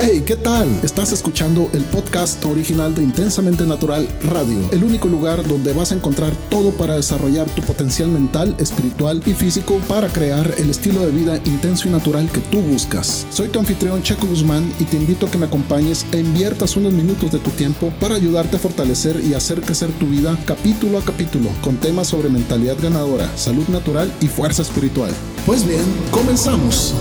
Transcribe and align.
Hey, 0.00 0.22
¿qué 0.24 0.36
tal? 0.36 0.68
Estás 0.84 1.10
escuchando 1.10 1.68
el 1.72 1.82
podcast 1.82 2.44
original 2.44 2.94
de 2.94 3.02
Intensamente 3.02 3.64
Natural 3.64 4.08
Radio, 4.30 4.56
el 4.70 4.84
único 4.84 5.08
lugar 5.08 5.44
donde 5.48 5.72
vas 5.72 5.90
a 5.90 5.96
encontrar 5.96 6.32
todo 6.50 6.70
para 6.70 6.94
desarrollar 6.94 7.50
tu 7.50 7.62
potencial 7.62 8.08
mental, 8.08 8.54
espiritual 8.60 9.20
y 9.26 9.32
físico 9.32 9.80
para 9.88 10.06
crear 10.06 10.54
el 10.56 10.70
estilo 10.70 11.00
de 11.00 11.10
vida 11.10 11.40
intenso 11.46 11.88
y 11.88 11.90
natural 11.90 12.30
que 12.30 12.38
tú 12.38 12.60
buscas. 12.60 13.26
Soy 13.30 13.48
tu 13.48 13.58
anfitrión 13.58 14.04
Checo 14.04 14.28
Guzmán 14.28 14.72
y 14.78 14.84
te 14.84 14.98
invito 14.98 15.26
a 15.26 15.30
que 15.32 15.38
me 15.38 15.46
acompañes 15.46 16.06
e 16.12 16.20
inviertas 16.20 16.76
unos 16.76 16.92
minutos 16.92 17.32
de 17.32 17.40
tu 17.40 17.50
tiempo 17.50 17.92
para 17.98 18.14
ayudarte 18.14 18.54
a 18.54 18.60
fortalecer 18.60 19.20
y 19.24 19.34
hacer 19.34 19.62
crecer 19.62 19.90
tu 19.98 20.06
vida 20.06 20.38
capítulo 20.46 20.98
a 20.98 21.04
capítulo 21.04 21.50
con 21.60 21.76
temas 21.76 22.06
sobre 22.06 22.28
mentalidad 22.28 22.76
ganadora, 22.80 23.28
salud 23.36 23.66
natural 23.66 24.12
y 24.20 24.28
fuerza 24.28 24.62
espiritual. 24.62 25.10
Pues 25.44 25.66
bien, 25.66 25.82
comenzamos. 26.12 26.94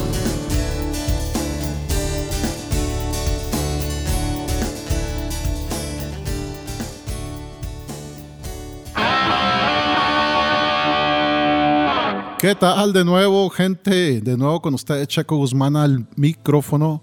¿Qué 12.40 12.54
tal 12.54 12.94
de 12.94 13.04
nuevo, 13.04 13.50
gente? 13.50 14.22
De 14.22 14.38
nuevo 14.38 14.62
con 14.62 14.76
ustedes, 14.76 15.08
Checo 15.08 15.38
Guzmán 15.38 15.76
al 15.76 16.06
micrófono. 16.16 17.02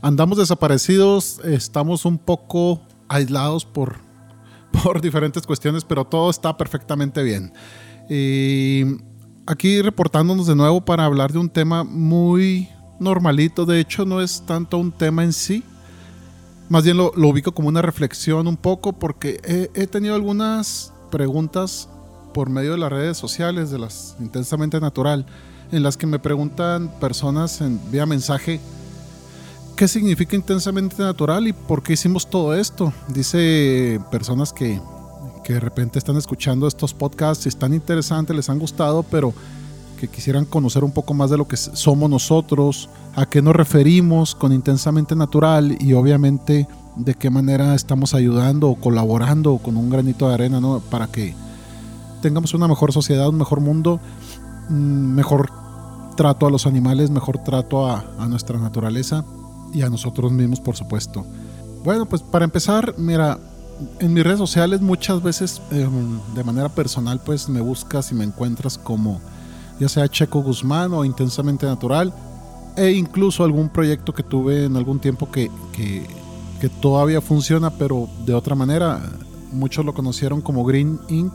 Andamos 0.00 0.38
desaparecidos, 0.38 1.38
estamos 1.44 2.06
un 2.06 2.16
poco 2.16 2.80
aislados 3.06 3.66
por, 3.66 3.96
por 4.82 5.02
diferentes 5.02 5.46
cuestiones, 5.46 5.84
pero 5.84 6.06
todo 6.06 6.30
está 6.30 6.56
perfectamente 6.56 7.22
bien. 7.22 7.52
Y 8.08 8.84
aquí 9.46 9.82
reportándonos 9.82 10.46
de 10.46 10.56
nuevo 10.56 10.82
para 10.82 11.04
hablar 11.04 11.30
de 11.30 11.40
un 11.40 11.50
tema 11.50 11.84
muy 11.84 12.66
normalito. 12.98 13.66
De 13.66 13.80
hecho, 13.80 14.06
no 14.06 14.22
es 14.22 14.46
tanto 14.46 14.78
un 14.78 14.92
tema 14.92 15.24
en 15.24 15.34
sí. 15.34 15.62
Más 16.70 16.84
bien 16.84 16.96
lo, 16.96 17.12
ubico 17.14 17.52
como 17.52 17.68
una 17.68 17.82
reflexión 17.82 18.46
un 18.46 18.56
poco 18.56 18.94
porque 18.94 19.42
he, 19.44 19.70
he 19.74 19.86
tenido 19.86 20.14
algunas 20.14 20.94
preguntas 21.10 21.90
por 22.32 22.50
medio 22.50 22.72
de 22.72 22.78
las 22.78 22.90
redes 22.90 23.16
sociales 23.16 23.70
de 23.70 23.78
las 23.78 24.16
Intensamente 24.20 24.80
Natural, 24.80 25.26
en 25.72 25.82
las 25.82 25.96
que 25.96 26.06
me 26.06 26.18
preguntan 26.18 26.88
personas 27.00 27.60
en 27.60 27.80
vía 27.90 28.06
mensaje 28.06 28.60
qué 29.80 29.88
significa 29.88 30.36
Intensamente 30.36 31.02
Natural 31.02 31.48
y 31.48 31.54
por 31.54 31.82
qué 31.82 31.94
hicimos 31.94 32.28
todo 32.28 32.54
esto. 32.54 32.92
Dice 33.08 33.98
personas 34.10 34.52
que, 34.52 34.78
que 35.42 35.54
de 35.54 35.60
repente 35.60 35.98
están 35.98 36.18
escuchando 36.18 36.66
estos 36.66 36.92
podcasts 36.92 37.46
están 37.46 37.72
interesantes, 37.72 38.36
les 38.36 38.50
han 38.50 38.58
gustado, 38.58 39.02
pero 39.02 39.32
que 39.98 40.06
quisieran 40.06 40.44
conocer 40.44 40.84
un 40.84 40.92
poco 40.92 41.14
más 41.14 41.30
de 41.30 41.38
lo 41.38 41.48
que 41.48 41.56
somos 41.56 42.10
nosotros, 42.10 42.90
a 43.14 43.24
qué 43.24 43.40
nos 43.40 43.56
referimos 43.56 44.34
con 44.34 44.52
Intensamente 44.52 45.16
Natural 45.16 45.76
y 45.80 45.94
obviamente 45.94 46.68
de 46.96 47.14
qué 47.14 47.30
manera 47.30 47.74
estamos 47.74 48.12
ayudando 48.12 48.68
o 48.68 48.74
colaborando 48.76 49.56
con 49.58 49.78
un 49.78 49.88
granito 49.88 50.28
de 50.28 50.34
arena 50.34 50.60
¿no? 50.60 50.80
para 50.90 51.06
que 51.06 51.34
tengamos 52.20 52.54
una 52.54 52.68
mejor 52.68 52.92
sociedad, 52.92 53.28
un 53.28 53.38
mejor 53.38 53.60
mundo, 53.60 54.00
mm, 54.68 55.14
mejor 55.14 55.50
trato 56.16 56.46
a 56.46 56.50
los 56.50 56.66
animales, 56.66 57.10
mejor 57.10 57.38
trato 57.38 57.86
a, 57.88 58.04
nuestra 58.28 58.58
naturaleza 58.58 59.24
y 59.72 59.82
a 59.82 59.88
nosotros 59.88 60.30
mismos, 60.30 60.60
por 60.60 60.76
supuesto. 60.76 61.24
Bueno, 61.84 62.06
pues 62.06 62.22
para 62.22 62.44
empezar, 62.44 62.94
mira, 62.98 63.38
en 64.00 64.12
mis 64.12 64.22
redes 64.22 64.38
sociales 64.38 64.82
muchas 64.82 65.22
veces 65.22 65.62
em, 65.70 66.20
de 66.34 66.44
manera 66.44 66.68
personal 66.68 67.20
pues 67.24 67.48
me 67.48 67.62
buscas 67.62 68.12
y 68.12 68.14
me 68.14 68.24
encuentras 68.24 68.76
como 68.76 69.18
ya 69.78 69.88
sea 69.88 70.06
Checo 70.06 70.42
Guzmán 70.42 70.92
o 70.92 71.06
Intensamente 71.06 71.64
Natural 71.64 72.12
e 72.76 72.90
incluso 72.90 73.42
algún 73.42 73.70
proyecto 73.70 74.12
que 74.12 74.22
tuve 74.22 74.66
en 74.66 74.76
algún 74.76 75.00
tiempo 75.00 75.30
que, 75.30 75.50
que, 75.72 76.06
que 76.60 76.68
todavía 76.68 77.22
funciona 77.22 77.70
pero 77.70 78.08
de 78.26 78.34
otra 78.34 78.54
manera. 78.54 79.00
Muchos 79.52 79.84
lo 79.84 79.94
conocieron 79.94 80.42
como 80.42 80.64
Green 80.64 81.00
Inc 81.08 81.34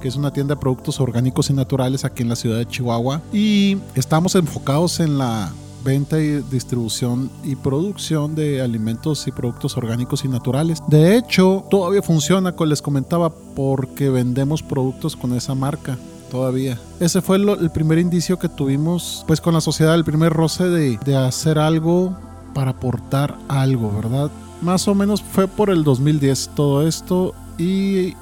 que 0.00 0.08
es 0.08 0.16
una 0.16 0.32
tienda 0.32 0.54
de 0.54 0.60
productos 0.60 1.00
orgánicos 1.00 1.50
y 1.50 1.52
naturales 1.52 2.04
aquí 2.04 2.22
en 2.22 2.28
la 2.28 2.36
ciudad 2.36 2.58
de 2.58 2.66
Chihuahua. 2.66 3.20
Y 3.32 3.78
estamos 3.94 4.34
enfocados 4.34 4.98
en 5.00 5.18
la 5.18 5.52
venta 5.84 6.20
y 6.20 6.42
distribución 6.50 7.30
y 7.44 7.56
producción 7.56 8.34
de 8.34 8.60
alimentos 8.60 9.26
y 9.26 9.32
productos 9.32 9.76
orgánicos 9.76 10.24
y 10.24 10.28
naturales. 10.28 10.82
De 10.88 11.16
hecho, 11.16 11.64
todavía 11.70 12.02
funciona, 12.02 12.52
como 12.52 12.66
les 12.66 12.82
comentaba, 12.82 13.30
porque 13.30 14.10
vendemos 14.10 14.62
productos 14.62 15.16
con 15.16 15.34
esa 15.34 15.54
marca 15.54 15.98
todavía. 16.30 16.78
Ese 17.00 17.20
fue 17.20 17.36
el 17.36 17.70
primer 17.70 17.98
indicio 17.98 18.38
que 18.38 18.48
tuvimos 18.48 19.24
pues 19.26 19.40
con 19.40 19.54
la 19.54 19.60
sociedad, 19.60 19.94
el 19.94 20.04
primer 20.04 20.32
roce 20.32 20.64
de, 20.64 20.98
de 20.98 21.16
hacer 21.16 21.58
algo 21.58 22.16
para 22.54 22.72
aportar 22.72 23.36
algo, 23.48 23.92
¿verdad? 23.92 24.30
Más 24.62 24.86
o 24.88 24.94
menos 24.94 25.22
fue 25.22 25.48
por 25.48 25.70
el 25.70 25.82
2010 25.82 26.50
todo 26.54 26.86
esto 26.86 27.34
y 27.58 28.14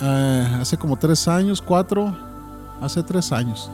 eh, 0.00 0.58
hace 0.60 0.76
como 0.76 0.96
tres 0.96 1.26
años, 1.28 1.62
cuatro, 1.62 2.16
hace 2.80 3.02
tres 3.02 3.32
años. 3.32 3.70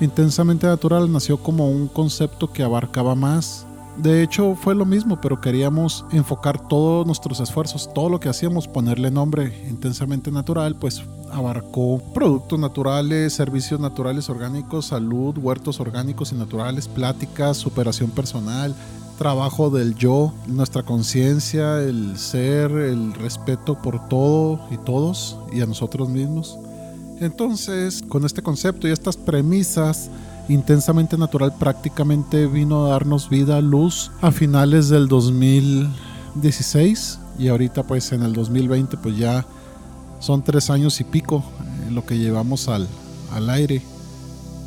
Intensamente 0.00 0.66
Natural 0.66 1.10
nació 1.10 1.38
como 1.38 1.68
un 1.68 1.88
concepto 1.88 2.52
que 2.52 2.62
abarcaba 2.62 3.14
más. 3.14 3.66
De 3.96 4.22
hecho, 4.22 4.54
fue 4.54 4.76
lo 4.76 4.84
mismo, 4.84 5.20
pero 5.20 5.40
queríamos 5.40 6.04
enfocar 6.12 6.68
todos 6.68 7.04
nuestros 7.04 7.40
esfuerzos, 7.40 7.92
todo 7.92 8.08
lo 8.08 8.20
que 8.20 8.28
hacíamos, 8.28 8.68
ponerle 8.68 9.10
nombre 9.10 9.66
intensamente 9.68 10.30
natural, 10.30 10.76
pues 10.76 11.02
abarcó 11.32 12.00
productos 12.14 12.60
naturales, 12.60 13.32
servicios 13.32 13.80
naturales 13.80 14.30
orgánicos, 14.30 14.86
salud, 14.86 15.36
huertos 15.36 15.80
orgánicos 15.80 16.30
y 16.30 16.36
naturales, 16.36 16.86
pláticas, 16.86 17.56
superación 17.56 18.10
personal, 18.10 18.72
trabajo 19.18 19.68
del 19.68 19.96
yo, 19.96 20.32
nuestra 20.46 20.84
conciencia, 20.84 21.82
el 21.82 22.16
ser, 22.16 22.70
el 22.70 23.12
respeto 23.12 23.76
por 23.82 24.08
todo 24.08 24.60
y 24.70 24.78
todos 24.78 25.36
y 25.52 25.60
a 25.60 25.66
nosotros 25.66 26.08
mismos. 26.08 26.56
Entonces, 27.20 28.04
con 28.08 28.24
este 28.24 28.42
concepto 28.42 28.86
y 28.86 28.92
estas 28.92 29.16
premisas, 29.16 30.08
intensamente 30.48 31.18
natural 31.18 31.52
prácticamente 31.58 32.46
vino 32.46 32.86
a 32.86 32.90
darnos 32.90 33.28
vida, 33.28 33.60
luz 33.60 34.12
a 34.22 34.30
finales 34.30 34.88
del 34.88 35.08
2016 35.08 37.18
y 37.38 37.48
ahorita 37.48 37.82
pues 37.82 38.12
en 38.12 38.22
el 38.22 38.32
2020 38.32 38.96
pues 38.98 39.18
ya 39.18 39.44
son 40.20 40.42
tres 40.42 40.70
años 40.70 41.00
y 41.00 41.04
pico 41.04 41.44
en 41.86 41.94
lo 41.94 42.06
que 42.06 42.16
llevamos 42.16 42.68
al, 42.68 42.88
al 43.32 43.50
aire 43.50 43.82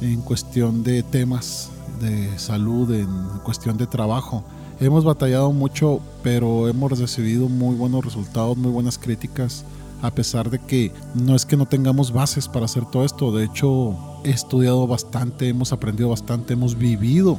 en 0.01 0.21
cuestión 0.21 0.83
de 0.83 1.01
temas 1.03 1.69
de 2.01 2.37
salud, 2.37 2.91
en 2.91 3.07
cuestión 3.43 3.77
de 3.77 3.87
trabajo. 3.87 4.43
Hemos 4.79 5.05
batallado 5.05 5.51
mucho, 5.51 6.01
pero 6.23 6.67
hemos 6.67 6.99
recibido 6.99 7.47
muy 7.47 7.75
buenos 7.75 8.03
resultados, 8.03 8.57
muy 8.57 8.71
buenas 8.71 8.97
críticas, 8.97 9.63
a 10.01 10.09
pesar 10.11 10.49
de 10.49 10.57
que 10.59 10.91
no 11.13 11.35
es 11.35 11.45
que 11.45 11.55
no 11.55 11.67
tengamos 11.67 12.11
bases 12.11 12.47
para 12.47 12.65
hacer 12.65 12.85
todo 12.85 13.05
esto. 13.05 13.31
De 13.31 13.45
hecho, 13.45 13.95
he 14.23 14.31
estudiado 14.31 14.87
bastante, 14.87 15.49
hemos 15.49 15.71
aprendido 15.71 16.09
bastante, 16.09 16.53
hemos 16.53 16.77
vivido 16.77 17.37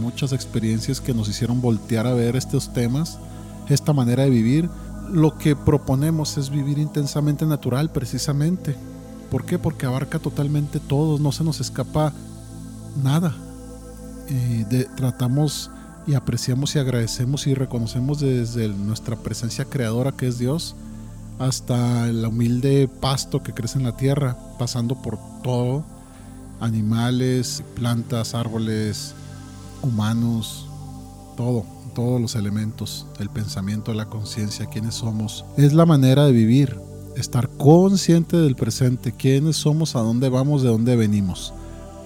muchas 0.00 0.32
experiencias 0.32 1.00
que 1.00 1.14
nos 1.14 1.28
hicieron 1.28 1.60
voltear 1.60 2.06
a 2.06 2.14
ver 2.14 2.34
estos 2.34 2.72
temas, 2.72 3.18
esta 3.68 3.92
manera 3.92 4.24
de 4.24 4.30
vivir. 4.30 4.68
Lo 5.12 5.38
que 5.38 5.54
proponemos 5.54 6.36
es 6.38 6.50
vivir 6.50 6.78
intensamente 6.78 7.46
natural, 7.46 7.90
precisamente. 7.92 8.74
¿Por 9.30 9.44
qué? 9.44 9.58
Porque 9.58 9.86
abarca 9.86 10.18
totalmente 10.18 10.80
todo, 10.80 11.18
no 11.18 11.30
se 11.30 11.44
nos 11.44 11.60
escapa 11.60 12.12
nada 13.00 13.36
tratamos 14.96 15.70
y 16.06 16.14
apreciamos 16.14 16.74
y 16.74 16.78
agradecemos 16.78 17.46
y 17.46 17.54
reconocemos 17.54 18.20
desde 18.20 18.68
nuestra 18.68 19.16
presencia 19.16 19.64
creadora 19.64 20.12
que 20.12 20.28
es 20.28 20.38
Dios 20.38 20.74
hasta 21.38 22.08
el 22.08 22.24
humilde 22.24 22.88
pasto 22.88 23.42
que 23.42 23.54
crece 23.54 23.78
en 23.78 23.84
la 23.84 23.96
tierra, 23.96 24.36
pasando 24.58 25.00
por 25.00 25.18
todo, 25.42 25.84
animales, 26.60 27.64
plantas, 27.74 28.34
árboles, 28.34 29.14
humanos, 29.80 30.66
todo, 31.38 31.64
todos 31.94 32.20
los 32.20 32.34
elementos, 32.34 33.06
el 33.18 33.30
pensamiento, 33.30 33.94
la 33.94 34.04
conciencia, 34.04 34.66
quiénes 34.66 34.96
somos. 34.96 35.46
Es 35.56 35.72
la 35.72 35.86
manera 35.86 36.26
de 36.26 36.32
vivir, 36.32 36.78
estar 37.16 37.48
consciente 37.48 38.36
del 38.36 38.54
presente, 38.54 39.12
quiénes 39.12 39.56
somos, 39.56 39.96
a 39.96 40.00
dónde 40.00 40.28
vamos, 40.28 40.62
de 40.62 40.68
dónde 40.68 40.94
venimos 40.94 41.54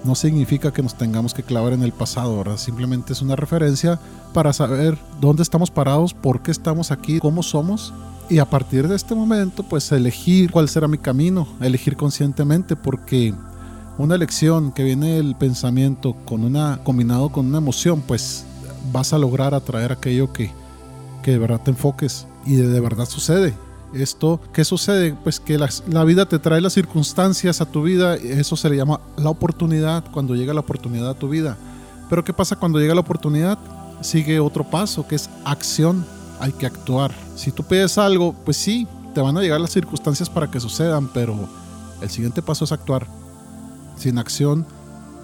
no 0.05 0.15
significa 0.15 0.73
que 0.73 0.83
nos 0.83 0.95
tengamos 0.95 1.35
que 1.35 1.43
clavar 1.43 1.73
en 1.73 1.83
el 1.83 1.93
pasado, 1.93 2.37
¿verdad? 2.37 2.59
Simplemente 2.59 3.15
es 3.15 3.23
una 3.23 3.37
referencia 3.37 3.99
para 4.33 4.53
saber 4.53 4.99
dónde 5.21 5.43
estamos 5.43 5.71
parados, 5.71 6.12
por 6.12 6.43
qué 6.43 6.51
estamos 6.51 6.91
aquí, 6.91 7.19
cómo 7.19 7.43
somos. 7.43 7.93
Y 8.29 8.39
a 8.39 8.45
partir 8.45 8.87
de 8.89 8.97
este 8.97 9.15
momento, 9.15 9.62
pues 9.62 9.91
elegir 9.93 10.51
cuál 10.51 10.69
será 10.69 10.89
mi 10.89 10.99
camino, 10.99 11.49
elegir 11.61 11.97
conscientemente, 11.97 12.77
porque 12.77 13.35
una 13.99 14.15
elección 14.15 14.73
que 14.73 14.85
viene 14.85 15.17
del 15.17 15.37
pensamiento 15.37 16.15
con 16.25 16.45
una, 16.45 16.81
combinado 16.85 17.31
con 17.31 17.47
una 17.47 17.59
emoción, 17.59 18.03
pues 18.06 18.45
vas 18.93 19.12
a 19.12 19.19
lograr 19.19 19.55
atraer 19.55 19.93
aquello 19.93 20.33
que, 20.33 20.51
que 21.23 21.33
de 21.33 21.39
verdad 21.39 21.61
te 21.62 21.71
enfoques 21.71 22.27
y 22.45 22.56
de 22.56 22.81
verdad 22.81 23.06
sucede. 23.06 23.55
Esto, 23.94 24.41
¿qué 24.52 24.64
sucede? 24.64 25.14
Pues 25.23 25.38
que 25.38 25.56
la, 25.56 26.05
vida 26.05 26.26
te 26.26 26.38
trae 26.38 26.61
las 26.61 26.73
circunstancias 26.73 27.61
a 27.61 27.67
tu 27.67 27.82
vida, 27.82 28.17
eso 28.17 28.56
se 28.56 28.69
le 28.69 28.76
llama 28.76 29.00
la 29.17 29.31
oportunidad, 29.31 30.05
cuando 30.11 30.35
llega 30.35 30.52
la 30.52 30.61
oportunidad 30.61 31.11
a 31.11 31.14
tu 31.14 31.29
vida. 31.29 31.56
Pero 32.11 32.25
¿qué 32.25 32.32
pasa 32.32 32.56
cuando 32.56 32.79
llega 32.79 32.94
la 32.94 33.00
oportunidad? 33.00 33.58
sigue 34.05 34.38
otro 34.41 34.64
paso 34.64 35.06
que 35.06 35.17
es 35.17 35.31
acción. 35.44 36.05
Hay 36.41 36.52
que 36.52 36.67
actuar. 36.67 37.14
Si 37.37 37.52
tú 37.52 37.62
pides 37.62 37.96
algo, 37.96 38.35
pues 38.44 38.56
sí, 38.56 38.87
te 39.14 39.20
van 39.20 39.37
a 39.37 39.41
llegar 39.41 39.61
las 39.61 39.70
circunstancias 39.70 40.29
para 40.29 40.50
que 40.50 40.61
sucedan, 40.61 41.08
pero 41.12 41.49
el 42.02 42.11
siguiente 42.11 42.43
paso 42.43 42.64
es 42.64 42.73
actuar. 42.73 43.06
Sin 43.96 44.19
acción 44.19 44.67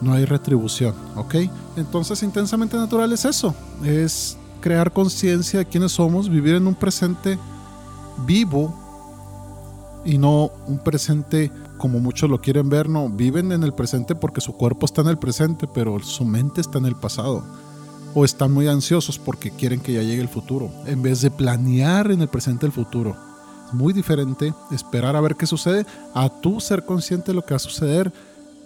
no 0.00 0.14
hay 0.14 0.24
retribución, 0.24 0.94
¿ok? 1.16 1.34
Entonces 1.76 2.22
intensamente 2.22 2.76
natural 2.76 3.12
es 3.12 3.24
eso, 3.24 3.54
es 3.84 4.38
crear 4.60 4.92
conciencia 4.92 5.58
de 5.58 5.66
quiénes 5.66 5.92
somos, 5.92 6.28
vivir 6.28 6.54
en 6.54 6.66
un 6.66 6.74
presente 6.74 7.38
vivo 8.26 8.74
y 10.04 10.18
no 10.18 10.50
un 10.66 10.78
presente 10.78 11.50
como 11.76 11.98
muchos 11.98 12.28
lo 12.28 12.40
quieren 12.40 12.68
ver, 12.68 12.88
no, 12.88 13.08
viven 13.08 13.52
en 13.52 13.62
el 13.62 13.72
presente 13.72 14.14
porque 14.14 14.40
su 14.40 14.52
cuerpo 14.52 14.86
está 14.86 15.00
en 15.00 15.08
el 15.08 15.18
presente, 15.18 15.66
pero 15.66 15.98
su 16.00 16.24
mente 16.24 16.60
está 16.60 16.78
en 16.78 16.86
el 16.86 16.94
pasado. 16.94 17.42
O 18.14 18.24
están 18.24 18.52
muy 18.52 18.68
ansiosos 18.68 19.18
porque 19.18 19.50
quieren 19.50 19.80
que 19.80 19.94
ya 19.94 20.02
llegue 20.02 20.20
el 20.20 20.28
futuro, 20.28 20.70
en 20.86 21.00
vez 21.00 21.22
de 21.22 21.30
planear 21.30 22.10
en 22.10 22.20
el 22.20 22.28
presente 22.28 22.66
el 22.66 22.72
futuro. 22.72 23.16
Es 23.66 23.72
muy 23.72 23.92
diferente 23.92 24.52
esperar 24.70 25.16
a 25.16 25.20
ver 25.20 25.36
qué 25.36 25.46
sucede 25.46 25.86
a 26.12 26.28
tú 26.28 26.60
ser 26.60 26.84
consciente 26.84 27.28
de 27.28 27.34
lo 27.34 27.44
que 27.44 27.54
va 27.54 27.56
a 27.56 27.60
suceder 27.60 28.12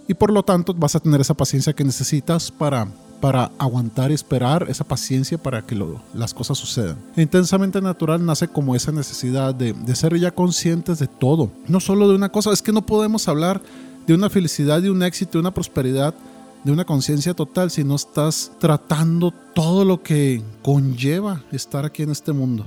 y 0.08 0.14
por 0.14 0.32
lo 0.32 0.42
tanto 0.42 0.74
vas 0.74 0.96
a 0.96 1.00
tener 1.00 1.20
esa 1.20 1.34
paciencia 1.34 1.72
que 1.72 1.84
necesitas 1.84 2.50
para 2.50 2.88
para 3.24 3.50
aguantar 3.56 4.10
y 4.10 4.14
esperar, 4.14 4.66
esa 4.68 4.84
paciencia 4.84 5.38
para 5.38 5.62
que 5.62 5.74
las 6.12 6.34
cosas 6.34 6.58
sucedan. 6.58 6.98
Intensamente 7.16 7.80
natural 7.80 8.22
nace 8.22 8.48
como 8.48 8.76
esa 8.76 8.92
necesidad 8.92 9.54
de, 9.54 9.72
de 9.72 9.96
ser 9.96 10.14
ya 10.18 10.30
conscientes 10.30 10.98
de 10.98 11.06
todo, 11.06 11.50
no 11.66 11.80
solo 11.80 12.06
de 12.06 12.16
una 12.16 12.28
cosa, 12.28 12.52
es 12.52 12.60
que 12.60 12.70
no 12.70 12.84
podemos 12.84 13.26
hablar 13.26 13.62
de 14.06 14.12
una 14.12 14.28
felicidad, 14.28 14.82
de 14.82 14.90
un 14.90 15.02
éxito, 15.02 15.38
de 15.38 15.38
una 15.38 15.54
prosperidad, 15.54 16.14
de 16.64 16.70
una 16.70 16.84
conciencia 16.84 17.32
total 17.32 17.70
si 17.70 17.82
no 17.82 17.94
estás 17.94 18.52
tratando 18.58 19.32
todo 19.54 19.86
lo 19.86 20.02
que 20.02 20.42
conlleva 20.62 21.40
estar 21.50 21.86
aquí 21.86 22.02
en 22.02 22.10
este 22.10 22.34
mundo. 22.34 22.66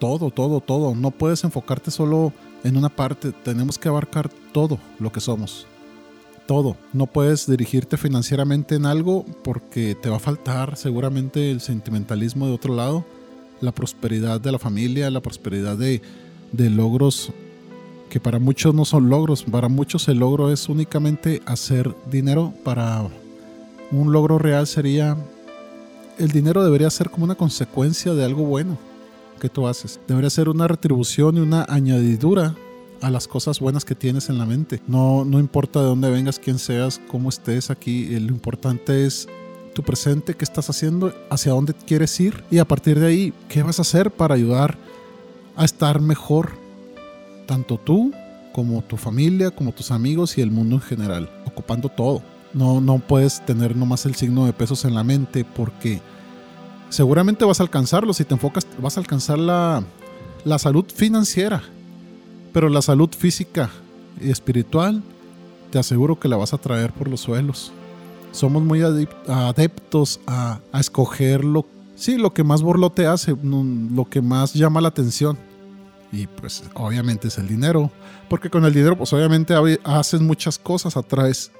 Todo, 0.00 0.32
todo, 0.32 0.60
todo. 0.60 0.96
No 0.96 1.12
puedes 1.12 1.44
enfocarte 1.44 1.92
solo 1.92 2.32
en 2.64 2.76
una 2.76 2.88
parte, 2.88 3.30
tenemos 3.30 3.78
que 3.78 3.86
abarcar 3.88 4.28
todo 4.52 4.80
lo 4.98 5.12
que 5.12 5.20
somos 5.20 5.68
todo. 6.52 6.76
No 6.92 7.06
puedes 7.06 7.46
dirigirte 7.46 7.96
financieramente 7.96 8.74
en 8.74 8.84
algo 8.84 9.24
porque 9.42 9.94
te 9.94 10.10
va 10.10 10.16
a 10.16 10.18
faltar 10.18 10.76
seguramente 10.76 11.50
el 11.50 11.62
sentimentalismo 11.62 12.46
de 12.46 12.52
otro 12.52 12.74
lado, 12.74 13.06
la 13.62 13.72
prosperidad 13.72 14.38
de 14.38 14.52
la 14.52 14.58
familia, 14.58 15.10
la 15.10 15.22
prosperidad 15.22 15.78
de, 15.78 16.02
de 16.52 16.68
logros 16.68 17.32
que 18.10 18.20
para 18.20 18.38
muchos 18.38 18.74
no 18.74 18.84
son 18.84 19.08
logros, 19.08 19.44
para 19.44 19.68
muchos 19.68 20.06
el 20.08 20.18
logro 20.18 20.52
es 20.52 20.68
únicamente 20.68 21.40
hacer 21.46 21.96
dinero, 22.10 22.52
para 22.64 23.08
un 23.90 24.12
logro 24.12 24.38
real 24.38 24.66
sería, 24.66 25.16
el 26.18 26.32
dinero 26.32 26.62
debería 26.62 26.90
ser 26.90 27.08
como 27.08 27.24
una 27.24 27.34
consecuencia 27.34 28.12
de 28.12 28.26
algo 28.26 28.44
bueno 28.44 28.76
que 29.40 29.48
tú 29.48 29.66
haces, 29.66 30.00
debería 30.06 30.28
ser 30.28 30.50
una 30.50 30.68
retribución 30.68 31.38
y 31.38 31.40
una 31.40 31.64
añadidura 31.66 32.54
a 33.02 33.10
las 33.10 33.26
cosas 33.26 33.60
buenas 33.60 33.84
que 33.84 33.94
tienes 33.94 34.28
en 34.28 34.38
la 34.38 34.46
mente. 34.46 34.80
No, 34.86 35.24
no 35.24 35.38
importa 35.38 35.80
de 35.80 35.86
dónde 35.86 36.10
vengas, 36.10 36.38
quién 36.38 36.58
seas, 36.58 37.00
cómo 37.08 37.28
estés 37.28 37.70
aquí, 37.70 38.14
eh, 38.14 38.20
lo 38.20 38.28
importante 38.28 39.04
es 39.04 39.28
tu 39.74 39.82
presente, 39.82 40.34
qué 40.34 40.44
estás 40.44 40.70
haciendo, 40.70 41.12
hacia 41.30 41.52
dónde 41.52 41.74
quieres 41.74 42.18
ir 42.20 42.44
y 42.50 42.58
a 42.58 42.64
partir 42.64 43.00
de 43.00 43.06
ahí, 43.06 43.34
qué 43.48 43.62
vas 43.62 43.78
a 43.78 43.82
hacer 43.82 44.10
para 44.10 44.34
ayudar 44.34 44.78
a 45.56 45.64
estar 45.64 46.00
mejor, 46.00 46.50
tanto 47.46 47.78
tú 47.78 48.12
como 48.52 48.82
tu 48.82 48.96
familia, 48.96 49.50
como 49.50 49.72
tus 49.72 49.90
amigos 49.90 50.38
y 50.38 50.42
el 50.42 50.50
mundo 50.50 50.76
en 50.76 50.82
general, 50.82 51.30
ocupando 51.46 51.88
todo. 51.88 52.22
No, 52.54 52.80
no 52.80 52.98
puedes 52.98 53.44
tener 53.44 53.74
nomás 53.74 54.06
el 54.06 54.14
signo 54.14 54.44
de 54.46 54.52
pesos 54.52 54.84
en 54.84 54.94
la 54.94 55.02
mente 55.02 55.44
porque 55.44 56.00
seguramente 56.90 57.46
vas 57.46 57.60
a 57.60 57.62
alcanzarlo. 57.62 58.12
Si 58.12 58.24
te 58.26 58.34
enfocas, 58.34 58.66
vas 58.78 58.98
a 58.98 59.00
alcanzar 59.00 59.38
la, 59.38 59.82
la 60.44 60.58
salud 60.58 60.84
financiera 60.94 61.62
pero 62.52 62.68
la 62.68 62.82
salud 62.82 63.10
física 63.16 63.70
y 64.20 64.30
espiritual, 64.30 65.02
te 65.70 65.78
aseguro 65.78 66.20
que 66.20 66.28
la 66.28 66.36
vas 66.36 66.52
a 66.52 66.58
traer 66.58 66.92
por 66.92 67.08
los 67.08 67.20
suelos. 67.20 67.72
Somos 68.30 68.62
muy 68.62 68.82
adeptos 68.82 70.20
a, 70.26 70.60
escoger 70.74 71.44
lo, 71.44 71.66
sí, 71.96 72.16
lo 72.16 72.32
que 72.32 72.44
más 72.44 72.62
borlote 72.62 73.06
hace, 73.06 73.34
lo 73.42 74.04
que 74.04 74.20
más 74.20 74.54
llama 74.54 74.80
la 74.80 74.88
atención. 74.88 75.38
Y 76.12 76.26
pues 76.26 76.62
obviamente 76.74 77.28
es 77.28 77.38
el 77.38 77.48
dinero. 77.48 77.90
Porque 78.28 78.50
con 78.50 78.64
el 78.64 78.74
dinero 78.74 78.96
pues 78.96 79.12
obviamente 79.12 79.54
haces 79.84 80.20
muchas 80.20 80.58
cosas, 80.58 80.96
atraes 80.96 81.50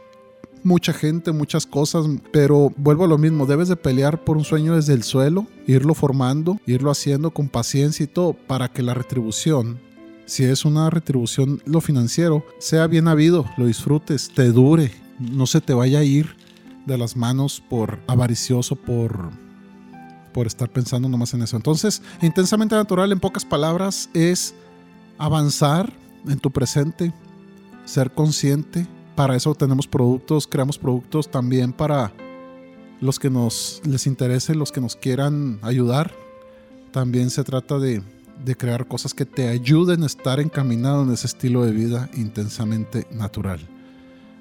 mucha 0.63 0.93
gente, 0.93 1.33
muchas 1.33 1.67
cosas, 1.67 2.07
pero 2.33 2.73
vuelvo 2.77 3.05
a 3.05 3.09
lo 3.09 3.19
mismo, 3.19 3.47
debes 3.47 3.69
de 3.69 3.77
pelear 3.77 4.23
por 4.23 4.37
un 4.37 4.45
sueño 4.45 4.77
desde 4.77 4.95
el 4.95 5.03
suelo, 5.03 5.47
irlo 5.67 5.95
formando, 5.95 6.61
irlo 6.67 6.91
haciendo 6.91 7.31
con 7.31 7.49
paciencia 7.49 8.05
y 8.05 8.07
todo, 8.07 8.35
para 8.35 8.69
que 8.69 8.83
la 8.83 8.95
retribución 8.95 9.81
si 10.27 10.45
es 10.45 10.65
una 10.65 10.91
retribución 10.91 11.63
lo 11.65 11.81
financiero, 11.81 12.45
sea 12.59 12.87
bien 12.87 13.09
habido, 13.09 13.45
lo 13.57 13.67
disfrutes, 13.67 14.31
te 14.35 14.47
dure, 14.53 14.93
no 15.19 15.47
se 15.47 15.61
te 15.61 15.75
vaya 15.75 16.01
a 16.01 16.05
ir 16.05 16.37
de 16.87 16.99
las 16.99 17.17
manos 17.17 17.63
por 17.69 17.99
avaricioso, 18.07 18.77
por, 18.77 19.31
por 20.33 20.47
estar 20.47 20.71
pensando 20.71 21.09
nomás 21.09 21.35
en 21.35 21.43
eso. 21.43 21.57
Entonces, 21.57 22.03
intensamente 22.21 22.75
natural, 22.75 23.13
en 23.13 23.21
pocas 23.21 23.45
palabras, 23.45 24.09
es 24.15 24.55
avanzar 25.19 25.93
en 26.27 26.39
tu 26.39 26.51
presente, 26.51 27.13
ser 27.85 28.13
consciente. 28.13 28.87
Para 29.15 29.37
eso 29.37 29.55
tenemos 29.55 29.87
productos, 29.87 30.47
creamos 30.47 30.79
productos 30.79 31.31
también 31.31 31.73
para 31.73 32.13
los 33.01 33.19
que 33.19 33.31
nos 33.31 33.83
les 33.85 34.07
interese, 34.07 34.55
los 34.55 34.73
que 34.73 34.81
nos 34.81 34.97
quieran 34.97 35.59
ayudar. 35.63 36.15
También 36.93 37.31
se 37.31 37.45
trata 37.45 37.79
de 37.79 38.03
de 38.45 38.57
crear 38.57 38.87
cosas 38.87 39.15
que 39.15 39.25
te 39.25 39.49
ayuden 39.49 40.03
a 40.03 40.07
estar 40.07 40.41
encaminado 40.41 41.03
en 41.03 41.13
ese 41.13 41.27
estilo 41.27 41.65
de 41.65 41.73
vida 41.73 42.09
intensamente 42.15 43.07
natural, 43.11 43.61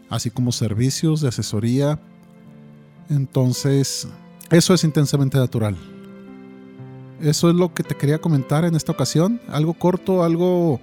así 0.09 0.29
como 0.29 0.51
servicios 0.51 1.21
de 1.21 1.29
asesoría. 1.29 1.99
Entonces, 3.09 4.07
eso 4.49 4.73
es 4.73 4.83
intensamente 4.83 5.37
natural. 5.37 5.77
Eso 7.21 7.49
es 7.49 7.55
lo 7.55 7.73
que 7.73 7.83
te 7.83 7.95
quería 7.95 8.19
comentar 8.19 8.65
en 8.65 8.75
esta 8.75 8.91
ocasión, 8.91 9.39
algo 9.47 9.73
corto, 9.73 10.23
algo 10.23 10.79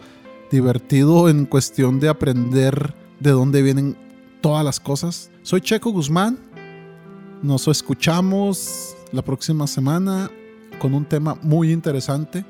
divertido 0.51 1.29
en 1.29 1.47
cuestión 1.47 2.01
de 2.01 2.09
aprender 2.09 2.95
de 3.19 3.31
dónde 3.31 3.63
vienen 3.63 3.97
todas 4.41 4.65
las 4.65 4.79
cosas. 4.79 5.31
Soy 5.43 5.61
Checo 5.61 5.91
Guzmán, 5.91 6.39
nos 7.43 7.69
escuchamos 7.69 8.97
la 9.13 9.23
próxima 9.23 9.67
semana 9.67 10.31
con 10.79 10.95
un 10.95 11.05
tema 11.05 11.37
muy 11.43 11.73
interesante. 11.73 12.45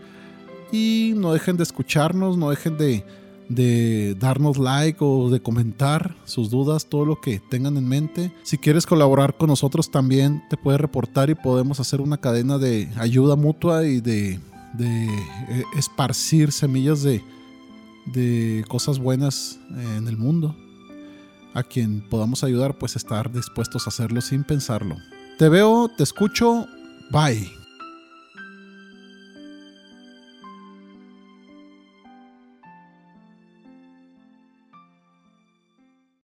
Y 0.73 1.15
no 1.17 1.33
dejen 1.33 1.57
de 1.57 1.63
escucharnos, 1.63 2.37
no 2.37 2.51
dejen 2.51 2.77
de, 2.77 3.05
de 3.49 4.15
darnos 4.19 4.59
like 4.59 4.99
o 5.01 5.31
de 5.31 5.41
comentar 5.41 6.15
sus 6.25 6.51
dudas, 6.51 6.87
todo 6.87 7.05
lo 7.05 7.21
que 7.21 7.41
tengan 7.41 7.77
en 7.77 7.89
mente. 7.89 8.33
Si 8.43 8.59
quieres 8.59 8.87
colaborar 8.87 9.37
con 9.37 9.49
nosotros 9.49 9.91
también 9.91 10.43
te 10.51 10.57
puedes 10.57 10.81
reportar 10.81 11.31
y 11.31 11.35
podemos 11.35 11.81
hacer 11.81 12.01
una 12.01 12.19
cadena 12.19 12.59
de 12.59 12.89
ayuda 12.99 13.37
mutua 13.37 13.87
y 13.87 14.01
de, 14.01 14.41
de 14.75 15.07
eh, 15.07 15.65
esparcir 15.77 16.53
semillas 16.53 17.03
de, 17.03 17.23
de 18.07 18.65
cosas 18.69 18.99
buenas 18.99 19.59
en 19.71 20.09
el 20.09 20.17
mundo. 20.17 20.55
A 21.55 21.63
quien 21.63 22.03
podamos 22.09 22.45
ayudar, 22.45 22.79
pues 22.79 22.95
estar 22.95 23.33
dispuestos 23.33 23.87
a 23.87 23.89
hacerlo 23.91 24.21
sin 24.21 24.45
pensarlo. 24.45 24.97
Te 25.39 25.49
veo, 25.49 25.89
te 25.97 26.03
escucho, 26.03 26.67
bye. 27.11 27.58